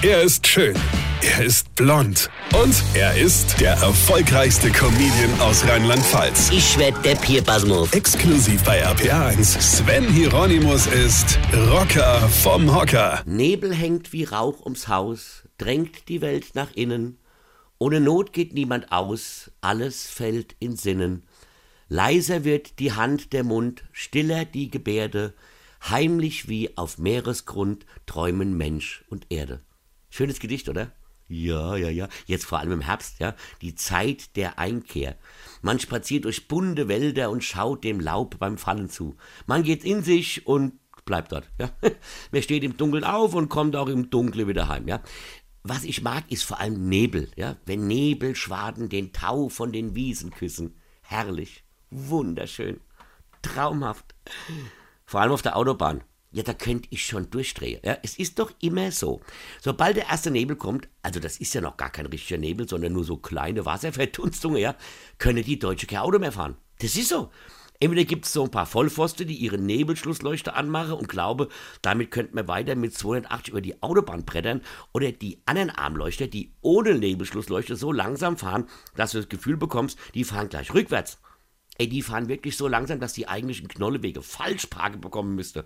[0.00, 0.76] Er ist schön.
[1.22, 2.30] Er ist blond.
[2.54, 6.50] Und er ist der erfolgreichste Comedian aus Rheinland-Pfalz.
[6.52, 7.92] Ich werd der Pierpasmus.
[7.92, 9.60] Exklusiv bei RPA1.
[9.60, 13.22] Sven Hieronymus ist Rocker vom Hocker.
[13.26, 17.18] Nebel hängt wie Rauch ums Haus, drängt die Welt nach innen.
[17.78, 21.24] Ohne Not geht niemand aus, alles fällt in Sinnen.
[21.88, 25.34] Leiser wird die Hand der Mund, stiller die Gebärde,
[25.82, 29.60] heimlich wie auf Meeresgrund träumen Mensch und Erde.
[30.10, 30.92] Schönes Gedicht, oder?
[31.28, 32.08] Ja, ja, ja.
[32.26, 33.34] Jetzt vor allem im Herbst, ja.
[33.60, 35.16] Die Zeit der Einkehr.
[35.60, 39.16] Man spaziert durch bunte Wälder und schaut dem Laub beim Fallen zu.
[39.46, 40.72] Man geht in sich und
[41.04, 41.70] bleibt dort, ja.
[42.32, 45.02] Man steht im Dunkeln auf und kommt auch im Dunkeln wieder heim, ja.
[45.62, 47.56] Was ich mag, ist vor allem Nebel, ja.
[47.66, 50.76] Wenn Nebelschwaden den Tau von den Wiesen küssen.
[51.02, 51.64] Herrlich.
[51.90, 52.80] Wunderschön.
[53.42, 54.14] Traumhaft.
[55.06, 56.02] Vor allem auf der Autobahn.
[56.30, 57.80] Ja, da könnte ich schon durchdrehen.
[57.82, 59.20] Ja, es ist doch immer so.
[59.60, 62.92] Sobald der erste Nebel kommt, also das ist ja noch gar kein richtiger Nebel, sondern
[62.92, 64.74] nur so kleine Wasserverdunstungen, ja,
[65.16, 66.56] können die Deutsche kein Auto mehr fahren.
[66.80, 67.30] Das ist so.
[67.80, 71.48] Entweder gibt es so ein paar Vollpfosten, die ihre Nebelschlussleuchte anmachen und glaube,
[71.80, 76.52] damit könnte man weiter mit 280 über die Autobahn brettern, oder die anderen Armleuchter, die
[76.60, 78.66] ohne Nebelschlussleuchte so langsam fahren,
[78.96, 81.20] dass du das Gefühl bekommst, die fahren gleich rückwärts.
[81.78, 85.64] Ey, die fahren wirklich so langsam, dass die eigentlich in Knollewege Falschparke bekommen müsste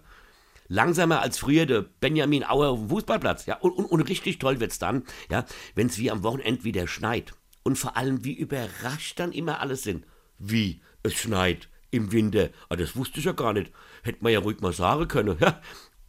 [0.69, 3.47] langsamer als früher der Benjamin Auer auf dem Fußballplatz.
[3.47, 6.87] Ja, und, und, und richtig toll wird's dann, ja, wenn es wie am Wochenende wieder
[6.87, 7.33] schneit.
[7.63, 10.05] Und vor allem, wie überrascht dann immer alles sind.
[10.39, 10.81] Wie?
[11.03, 12.51] Es schneit im Winter.
[12.69, 13.71] Ah, das wusste ich ja gar nicht.
[14.03, 15.37] Hätte man ja ruhig mal sagen können.
[15.41, 15.61] Ja,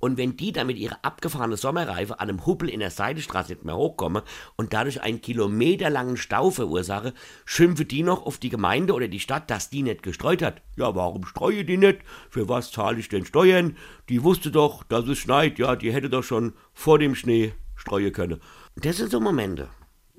[0.04, 3.64] und wenn die dann mit ihrer abgefahrenen Sommerreife an einem Huppel in der Seidenstraße nicht
[3.64, 4.22] mehr hochkommen
[4.58, 7.14] und dadurch einen kilometerlangen Stau verursache,
[7.46, 10.62] schimpfe die noch auf die Gemeinde oder die Stadt, dass die nicht gestreut hat.
[10.76, 12.00] Ja, warum streue die nicht?
[12.30, 13.78] Für was zahle ich denn Steuern?
[14.10, 15.58] Die wusste doch, dass es schneit.
[15.58, 18.42] Ja, die hätte doch schon vor dem Schnee streuen können.
[18.76, 19.70] Das sind so Momente,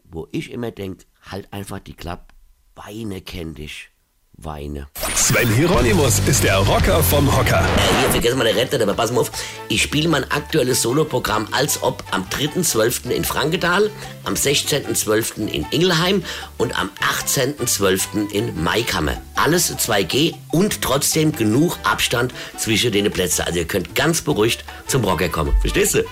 [0.05, 2.33] wo ich immer denke, halt einfach die Klappe,
[2.75, 3.91] Weine kenn dich
[4.37, 4.89] weine.
[5.15, 7.61] Sven Hieronymus ist der Rocker vom Hocker.
[7.61, 9.31] Äh, hier, vergessen wir den Rentner, aber pass mal auf.
[9.69, 13.11] Ich spiele mein aktuelles Soloprogramm als ob am 3.12.
[13.11, 13.91] in Frankenthal,
[14.25, 15.47] am 16.12.
[15.49, 16.23] in Ingelheim
[16.59, 16.91] und am
[17.27, 18.31] 18.12.
[18.33, 19.17] in Maikammer.
[19.35, 23.43] Alles 2G und trotzdem genug Abstand zwischen den Plätzen.
[23.43, 25.55] Also ihr könnt ganz beruhigt zum Rocker kommen.
[25.61, 26.05] Verstehst du?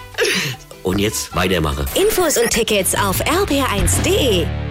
[0.83, 1.87] Und jetzt weitermachen.
[1.95, 4.62] Infos und Tickets auf rb1.de.